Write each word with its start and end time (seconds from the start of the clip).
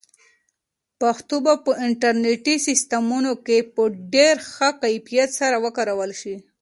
پښتو 1.01 1.35
به 1.45 1.53
په 1.65 1.71
انټرنیټي 1.87 2.55
سیسټمونو 2.67 3.31
کې 3.45 3.57
په 3.73 3.83
ډېر 4.13 4.35
ښه 4.51 4.69
کیفیت 4.81 5.29
سره 5.39 5.55
وکارول 5.65 6.11
شي. 6.21 6.35